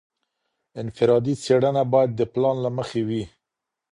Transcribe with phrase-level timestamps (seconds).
[0.81, 3.23] انفرادي څېړنه باید د پلان له مخي وي.